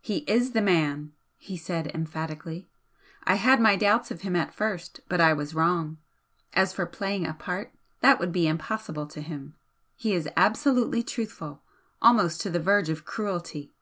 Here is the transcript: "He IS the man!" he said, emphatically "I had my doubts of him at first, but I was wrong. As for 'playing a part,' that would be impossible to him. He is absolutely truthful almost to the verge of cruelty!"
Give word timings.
"He 0.00 0.24
IS 0.26 0.50
the 0.50 0.62
man!" 0.62 1.12
he 1.36 1.56
said, 1.56 1.92
emphatically 1.94 2.68
"I 3.22 3.36
had 3.36 3.60
my 3.60 3.76
doubts 3.76 4.10
of 4.10 4.22
him 4.22 4.34
at 4.34 4.52
first, 4.52 4.98
but 5.08 5.20
I 5.20 5.32
was 5.32 5.54
wrong. 5.54 5.98
As 6.52 6.72
for 6.72 6.86
'playing 6.86 7.24
a 7.24 7.34
part,' 7.34 7.72
that 8.00 8.18
would 8.18 8.32
be 8.32 8.48
impossible 8.48 9.06
to 9.06 9.20
him. 9.20 9.54
He 9.94 10.12
is 10.12 10.28
absolutely 10.36 11.04
truthful 11.04 11.62
almost 12.02 12.40
to 12.40 12.50
the 12.50 12.58
verge 12.58 12.88
of 12.88 13.04
cruelty!" 13.04 13.72